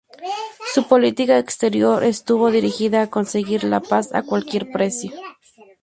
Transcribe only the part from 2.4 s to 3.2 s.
dirigida a